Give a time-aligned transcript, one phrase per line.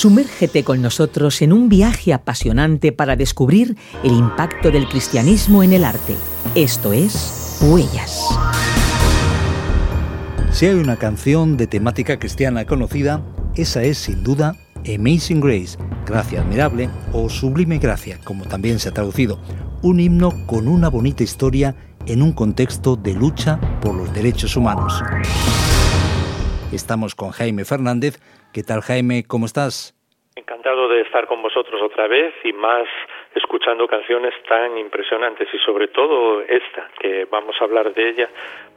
[0.00, 5.84] Sumérgete con nosotros en un viaje apasionante para descubrir el impacto del cristianismo en el
[5.84, 6.16] arte.
[6.54, 8.26] Esto es Huellas.
[10.52, 13.20] Si hay una canción de temática cristiana conocida,
[13.56, 14.56] esa es sin duda
[14.88, 15.76] Amazing Grace,
[16.06, 19.38] Gracia Admirable o Sublime Gracia, como también se ha traducido,
[19.82, 21.76] un himno con una bonita historia
[22.06, 25.02] en un contexto de lucha por los derechos humanos.
[26.72, 28.20] Estamos con Jaime Fernández.
[28.52, 29.24] ¿Qué tal Jaime?
[29.26, 29.92] ¿Cómo estás?
[30.36, 32.86] Encantado de estar con vosotros otra vez y más
[33.34, 38.28] escuchando canciones tan impresionantes y sobre todo esta, que vamos a hablar de ella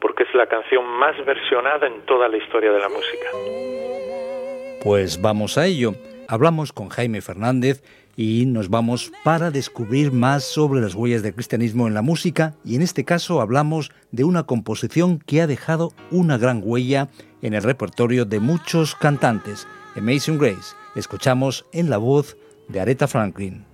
[0.01, 3.27] porque es la canción más versionada en toda la historia de la música.
[4.83, 5.91] Pues vamos a ello.
[6.27, 7.83] Hablamos con Jaime Fernández
[8.17, 12.75] y nos vamos para descubrir más sobre las huellas del cristianismo en la música y
[12.75, 17.09] en este caso hablamos de una composición que ha dejado una gran huella
[17.43, 20.75] en el repertorio de muchos cantantes, Amazing Grace.
[20.95, 22.35] Escuchamos en la voz
[22.69, 23.65] de Aretha Franklin.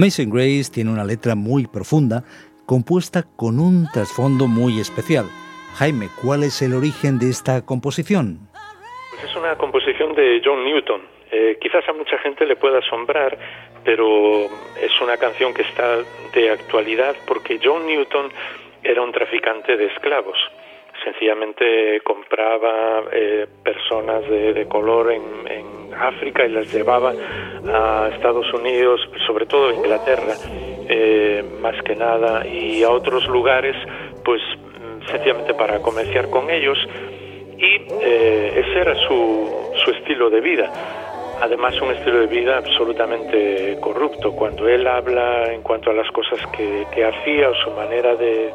[0.00, 2.24] Amazing Grace tiene una letra muy profunda,
[2.64, 5.26] compuesta con un trasfondo muy especial.
[5.74, 8.38] Jaime, ¿cuál es el origen de esta composición?
[9.10, 11.02] Pues es una composición de John Newton.
[11.30, 13.36] Eh, quizás a mucha gente le pueda asombrar,
[13.84, 14.46] pero
[14.80, 15.98] es una canción que está
[16.32, 18.32] de actualidad porque John Newton
[18.82, 20.38] era un traficante de esclavos
[21.04, 25.69] sencillamente compraba eh, personas de, color en,
[26.08, 30.34] África y las llevaba a Estados Unidos, sobre todo a Inglaterra,
[30.88, 33.76] eh, más que nada, y a otros lugares,
[34.24, 34.40] pues
[35.10, 36.78] sencillamente para comerciar con ellos.
[37.58, 39.48] Y eh, ese era su,
[39.84, 40.70] su estilo de vida
[41.42, 44.32] además un estilo de vida absolutamente corrupto.
[44.32, 48.52] Cuando él habla en cuanto a las cosas que, que hacía o su manera de,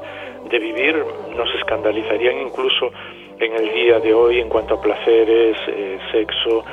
[0.50, 1.04] de vivir
[1.36, 2.92] nos escandalizarían incluso
[3.40, 6.64] en el día de hoy en cuanto a placeres, eh, sexo,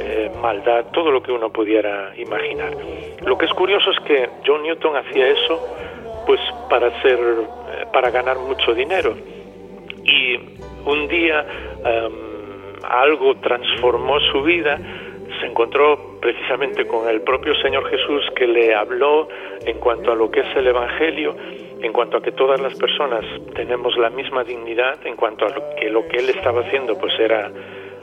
[0.00, 2.72] eh, maldad, todo lo que uno pudiera imaginar.
[3.24, 5.60] Lo que es curioso es que John Newton hacía eso
[6.26, 9.14] pues para ser eh, para ganar mucho dinero
[10.04, 10.36] y
[10.84, 11.44] un día
[11.84, 12.12] em,
[12.88, 14.78] algo transformó su vida
[15.40, 19.28] se encontró precisamente con el propio Señor Jesús que le habló
[19.64, 21.34] en cuanto a lo que es el Evangelio
[21.82, 23.24] en cuanto a que todas las personas
[23.54, 27.12] tenemos la misma dignidad, en cuanto a lo que lo que él estaba haciendo pues
[27.18, 27.50] era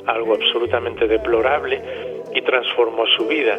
[0.07, 1.81] algo absolutamente deplorable
[2.33, 3.57] y transformó su vida.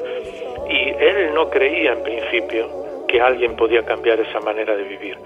[0.69, 2.69] Y él no creía en principio
[3.07, 5.17] que alguien podía cambiar esa manera de vivir.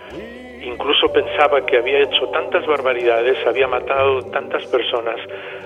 [0.62, 5.16] Incluso pensaba que había hecho tantas barbaridades, había matado tantas personas,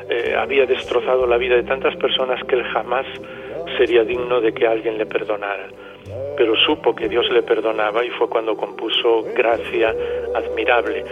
[0.09, 3.05] eh, había destrozado la vida de tantas personas que él jamás
[3.77, 5.69] sería digno de que alguien le perdonara
[6.37, 9.95] pero supo que Dios le perdonaba y fue cuando compuso Gracia
[10.35, 11.05] Admirable.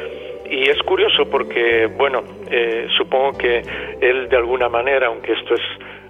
[0.50, 3.62] Y es curioso porque, bueno, eh, supongo que
[4.00, 5.62] él de alguna manera, aunque esto es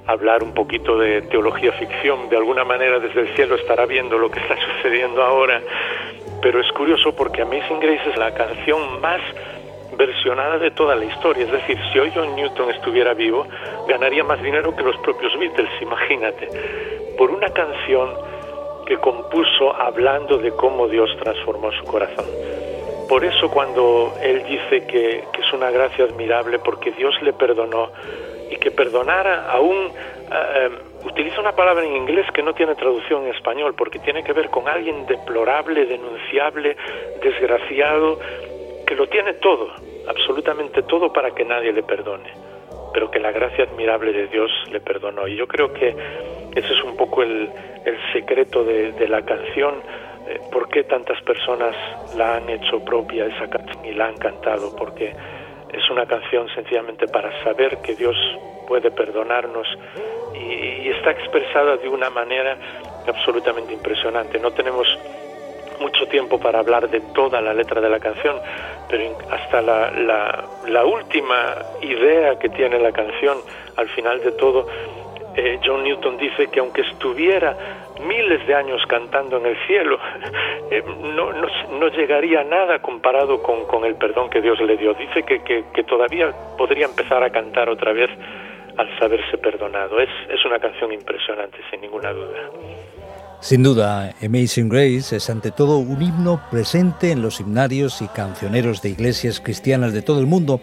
[0.07, 4.31] hablar un poquito de teología ficción, de alguna manera desde el cielo estará viendo lo
[4.31, 5.61] que está sucediendo ahora,
[6.43, 9.21] pero es curioso porque Amazing Grace es la canción más
[9.97, 11.45] versionada de toda la historia.
[11.45, 13.47] Es decir, si hoy John Newton estuviera vivo,
[13.89, 16.49] ganaría más dinero que los propios Beatles, imagínate.
[17.17, 18.11] Por una canción
[18.87, 22.27] que compuso hablando de cómo Dios transformó su corazón.
[23.09, 27.91] Por eso cuando él dice que, es una gracia admirable porque Dios le perdonó
[28.51, 29.91] y que perdonara aún,
[30.33, 30.71] eh,
[31.05, 34.49] utiliza una palabra en inglés que no tiene traducción en español porque tiene que ver
[34.51, 36.77] con alguien deplorable, denunciable,
[37.23, 38.19] desgraciado,
[38.87, 39.69] que lo tiene todo,
[40.09, 42.31] absolutamente todo para que nadie le perdone,
[42.93, 45.27] pero que la gracia admirable de Dios le perdonó.
[45.27, 45.95] Y yo creo que
[46.55, 47.51] ese es un poco el,
[48.13, 49.75] secreto de, la canción,
[50.27, 51.75] eh, por qué tantas personas
[52.17, 55.15] la han hecho propia esa canción y la han cantado, porque
[55.73, 58.17] es una canción sencillamente para saber que Dios
[58.67, 59.67] puede perdonarnos
[60.35, 62.57] y, está expresada de una manera
[63.07, 64.39] absolutamente impresionante.
[64.39, 64.87] No tenemos
[65.81, 68.37] mucho tiempo para hablar de toda la letra de la canción,
[68.89, 73.39] pero hasta la, última idea que tiene la canción,
[73.77, 74.67] al final de todo,
[75.37, 77.57] eh, John Newton dice que aunque estuviera
[78.07, 79.99] miles de años cantando en el cielo,
[80.71, 80.83] eh,
[81.15, 81.49] no, no,
[81.79, 84.95] no, llegaría nada comparado con, con, el perdón que Dios le dio.
[84.95, 88.11] Dice que, que, que, todavía podría empezar a cantar otra vez
[88.77, 90.01] al saberse perdonado.
[90.01, 92.51] Es, es una canción impresionante, sin ninguna duda.
[93.41, 98.81] Sin duda, Amazing Grace es ante todo un himno presente en los himnarios y cancioneros
[98.81, 100.61] de iglesias cristianas de todo el mundo,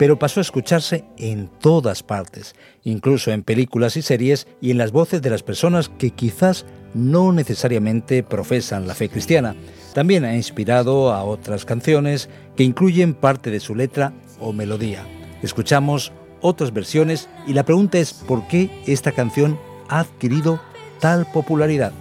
[0.00, 2.54] pero pasó a escucharse en todas partes,
[2.84, 6.64] incluso en películas y series y en las voces de las personas que quizás
[6.94, 9.54] no necesariamente profesan la fe cristiana.
[9.94, 15.04] También ha inspirado a otras canciones que incluyen parte de su letra o melodía.
[15.42, 19.58] Escuchamos otras versiones y la pregunta es por qué esta canción
[19.90, 20.60] ha adquirido
[21.02, 21.92] tal popularidad.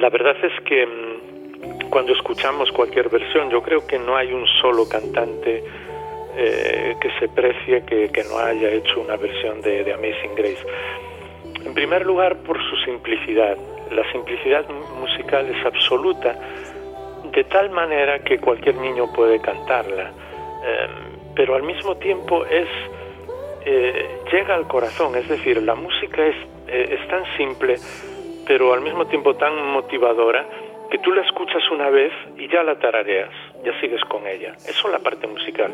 [0.00, 4.46] La verdad es que mm, cuando escuchamos cualquier versión, yo creo que no hay un
[4.62, 5.64] solo cantante
[6.40, 10.66] eh, que se precie que, no haya hecho una versión de, de, Amazing Grace.
[11.64, 13.56] En primer lugar, por su simplicidad.
[13.90, 16.34] La simplicidad musical es absoluta,
[17.32, 20.12] de tal manera que cualquier niño puede cantarla,
[20.64, 20.88] eh,
[21.34, 22.68] pero al mismo tiempo es
[23.66, 26.36] eh, llega al corazón, es decir, la música es,
[26.68, 27.76] eh, es tan simple
[28.50, 30.44] pero al mismo tiempo tan motivadora
[30.90, 33.30] que tú la escuchas una vez y ya la tarareas,
[33.64, 34.54] ya sigues con ella.
[34.66, 35.72] Eso es la parte musical.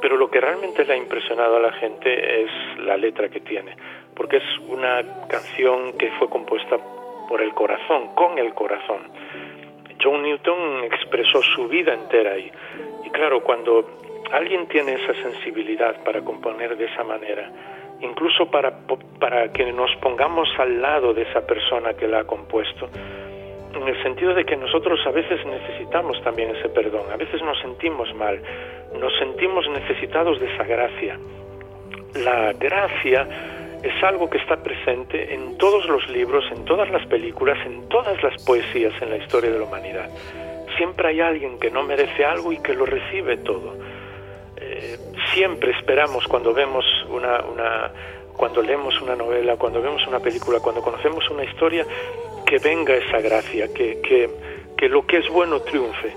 [0.00, 3.76] Pero lo que realmente le ha impresionado a la gente es la letra que tiene,
[4.14, 6.76] porque es una canción que fue compuesta
[7.28, 9.10] por el corazón, con el corazón.
[10.02, 12.50] John Newton expresó su vida entera ahí.
[13.04, 13.98] Y claro, cuando
[14.32, 17.50] alguien tiene esa sensibilidad para componer de esa manera,
[18.00, 18.72] incluso para,
[19.18, 22.88] para que nos pongamos al lado de esa persona que la ha compuesto,
[23.76, 27.58] en el sentido de que nosotros a veces necesitamos también ese perdón, a veces nos
[27.60, 28.40] sentimos mal,
[28.98, 31.18] nos sentimos necesitados de esa gracia.
[32.14, 33.28] La gracia
[33.82, 38.20] es algo que está presente en todos los libros, en todas las películas, en todas
[38.22, 40.10] las poesías en la historia de la humanidad.
[40.76, 43.74] Siempre hay alguien que no merece algo y que lo recibe todo.
[44.56, 44.96] Eh,
[45.34, 47.92] siempre esperamos cuando vemos una, una,
[48.36, 51.86] cuando leemos una novela, cuando vemos una película, cuando conocemos una historia,
[52.46, 54.30] que venga esa gracia, que, que,
[54.76, 56.14] que lo que es bueno triunfe.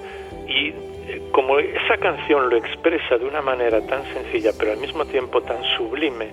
[0.47, 5.05] Y eh, como esa canción lo expresa de una manera tan sencilla, pero al mismo
[5.05, 6.29] tiempo tan sublime,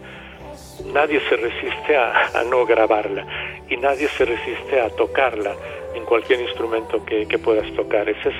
[0.92, 3.26] nadie se resiste a, a no grabarla
[3.68, 5.54] y nadie se resiste a tocarla
[5.94, 8.08] en cualquier instrumento que, que puedas tocar.
[8.08, 8.36] Ese es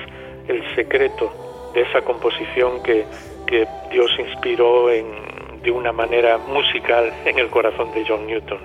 [0.47, 3.05] el secreto de esa composición que,
[3.47, 8.59] que Dios inspiró en, de una manera musical en el corazón de John Newton.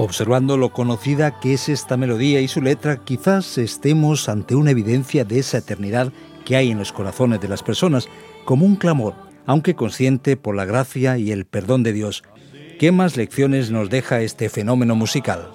[0.00, 5.24] Observando lo conocida que es esta melodía y su letra, quizás estemos ante una evidencia
[5.24, 6.12] de esa eternidad
[6.46, 8.08] que hay en los corazones de las personas,
[8.44, 9.14] como un clamor,
[9.44, 12.22] aunque consciente por la gracia y el perdón de Dios.
[12.78, 15.48] ¿Qué más lecciones nos deja este fenómeno musical?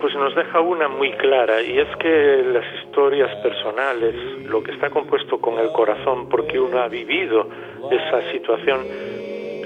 [0.00, 4.14] Pues nos deja una muy clara y es que las historias personales,
[4.48, 7.46] lo que está compuesto con el corazón porque uno ha vivido
[7.90, 8.86] esa situación,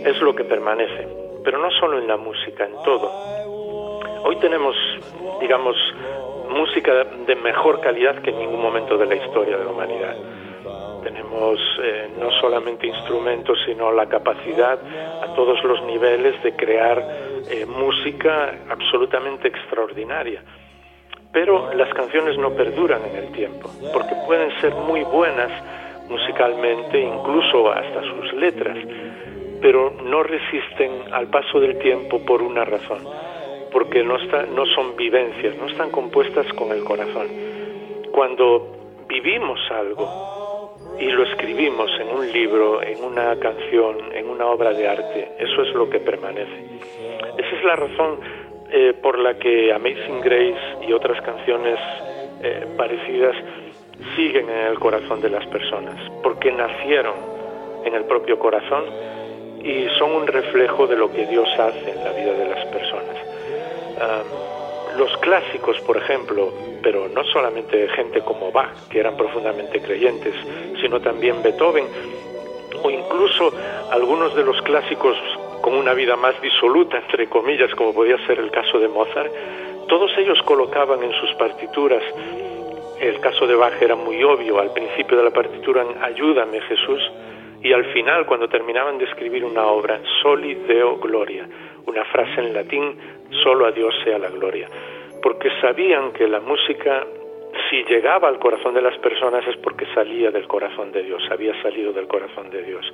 [0.05, 1.06] es lo que permanece.
[1.44, 3.44] Pero no solo en la música, en todo.
[4.26, 4.75] Hoy tenemos,
[5.38, 5.76] digamos,
[6.49, 10.16] música de mejor calidad que en ningún momento de la historia de la humanidad.
[11.02, 14.78] Tenemos eh, no solamente instrumentos, sino la capacidad
[15.23, 17.04] a todos los niveles de crear
[17.50, 20.43] eh, música absolutamente extraordinaria.
[21.31, 25.50] Pero las canciones no perduran en el tiempo, porque pueden ser muy buenas
[26.09, 28.78] musicalmente, incluso hasta sus letras,
[29.61, 33.02] pero no resisten al paso del tiempo por una razón,
[33.75, 37.26] porque no, está, no son vivencias, no están compuestas con el corazón.
[38.12, 40.09] Cuando vivimos algo,
[40.99, 45.33] y lo escribimos en un libro, en una canción, en una obra de arte.
[45.38, 46.64] Eso es lo que permanece.
[47.37, 48.21] Esa es la razón
[48.71, 51.78] eh, por la que Amazing Grace y otras canciones
[52.43, 53.35] eh, parecidas
[54.14, 57.14] siguen en el corazón de las personas, porque nacieron
[57.85, 58.85] en el propio corazón
[59.62, 63.24] y son un reflejo de lo que Dios hace en la vida de las personas.
[64.97, 70.35] Los clásicos, por ejemplo, pero no solamente gente como Bach, que eran profundamente creyentes,
[70.81, 71.87] sino también Beethoven,
[72.83, 73.53] o incluso
[73.91, 75.17] algunos de los clásicos
[75.63, 79.33] con una vida más disoluta, entre comillas, como podía ser el caso de Mozart,
[79.89, 82.03] todos ellos colocaban en sus partituras,
[83.01, 87.01] el caso de Bach era muy obvio, al principio de la partitura, ayúdame Jesús,
[87.63, 91.49] y al final, cuando terminaban de escribir una obra, Soli Deo Gloria,
[91.87, 92.99] una frase en latín,
[93.43, 94.69] solo a Dios sea la gloria,
[95.23, 97.07] porque sabían que la música,
[97.71, 101.61] si llegaba al corazón de las personas, es porque salía del corazón de Dios, había
[101.62, 102.93] salido del corazón de Dios.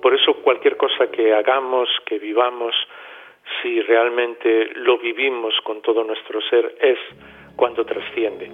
[0.00, 2.74] Por eso cualquier cosa que hagamos, que vivamos,
[3.62, 6.98] si realmente lo vivimos con todo nuestro ser, es
[7.56, 8.50] cuando trasciende.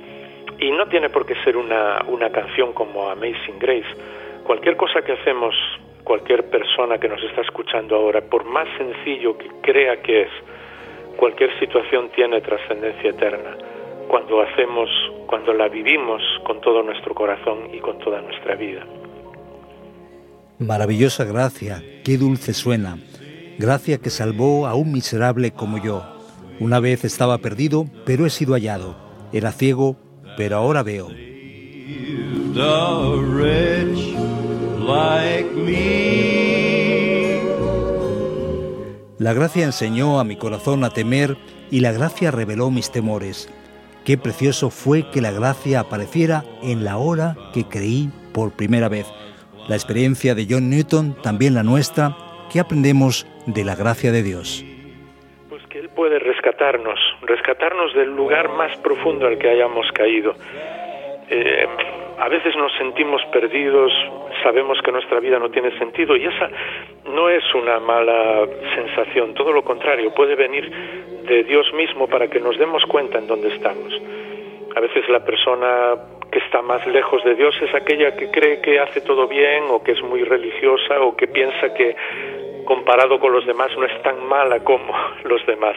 [0.58, 3.86] Y no tiene por qué ser una, una canción como Amazing Grace.
[4.44, 5.54] Cualquier cosa que hacemos,
[6.06, 10.28] cualquier persona que nos está escuchando ahora, por más sencillo que crea que es,
[11.16, 13.56] cualquier situación tiene trascendencia eterna
[14.08, 14.88] cuando hacemos,
[15.26, 18.86] cuando la vivimos con todo nuestro corazón y con toda nuestra vida.
[20.60, 22.98] Maravillosa gracia, qué dulce suena.
[23.58, 26.04] Gracia que salvó a un miserable como yo.
[26.60, 28.94] Una vez estaba perdido, pero he sido hallado.
[29.32, 29.96] Era ciego,
[30.36, 31.08] pero ahora veo.
[39.18, 41.36] La gracia enseñó a mi corazón a temer
[41.70, 43.52] y la gracia reveló mis temores.
[44.04, 49.06] Qué precioso fue que la gracia apareciera en la hora que creí por primera vez
[49.68, 52.14] la experiencia de John Newton, también la nuestra,
[52.52, 54.64] ¿qué aprendemos de la gracia de Dios?
[55.48, 60.34] Pues que Él puede rescatarnos, rescatarnos del lugar más profundo al que hayamos caído.
[61.28, 61.66] Eh,
[62.18, 63.92] a veces nos sentimos perdidos,
[64.46, 66.48] sabemos que nuestra vida no tiene sentido y esa
[67.10, 70.70] no es una mala sensación, todo lo contrario, puede venir
[71.24, 73.92] de Dios mismo para que nos demos cuenta en dónde estamos.
[74.76, 75.96] A veces la persona
[76.30, 79.82] que está más lejos de Dios es aquella que cree que hace todo bien o
[79.82, 81.96] que es muy religiosa o que piensa que
[82.64, 85.74] comparado con los demás no es tan mala como los demás.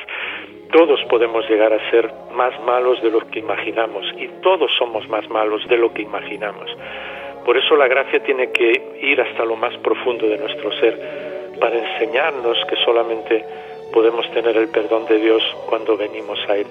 [0.71, 5.27] Todos podemos llegar a ser más malos de lo que imaginamos y todos somos más
[5.27, 6.69] malos de lo que imaginamos.
[7.49, 10.99] Por eso la gracia tiene que ir hasta lo más profundo de nuestro ser
[11.59, 13.43] para enseñarnos que solamente
[13.91, 16.67] podemos tener el perdón de Dios cuando venimos a Él.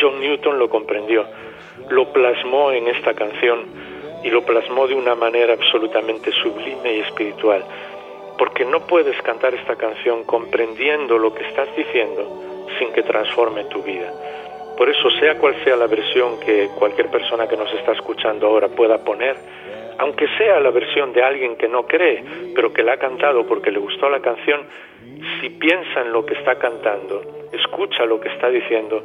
[0.00, 1.26] John Newton lo comprendió,
[1.88, 3.64] lo plasmó en esta canción
[4.22, 7.64] y lo plasmó de una manera absolutamente sublime y espiritual,
[8.38, 13.82] porque no puedes cantar esta canción comprendiendo lo que estás diciendo sin que transforme tu
[13.82, 14.12] vida.
[14.78, 18.68] Por eso, sea cual sea la versión que cualquier persona que nos está escuchando ahora
[18.68, 19.36] pueda poner,
[20.00, 23.70] aunque sea la versión de alguien que no cree, pero que la ha cantado porque
[23.70, 24.62] le gustó la canción,
[25.40, 27.20] si piensa en lo que está cantando,
[27.52, 29.04] escucha lo que está diciendo,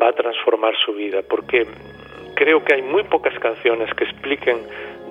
[0.00, 1.66] va a transformar su vida, porque
[2.36, 4.56] creo que hay muy pocas canciones que expliquen,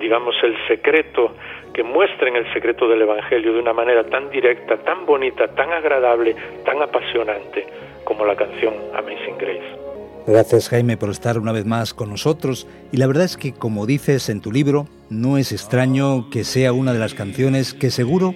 [0.00, 1.36] digamos, el secreto,
[1.72, 6.34] que muestren el secreto del Evangelio de una manera tan directa, tan bonita, tan agradable,
[6.64, 7.64] tan apasionante
[8.02, 9.83] como la canción Amazing Grace.
[10.26, 13.84] Gracias Jaime por estar una vez más con nosotros y la verdad es que como
[13.84, 18.34] dices en tu libro, no es extraño que sea una de las canciones que seguro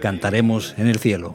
[0.00, 1.34] cantaremos en el cielo.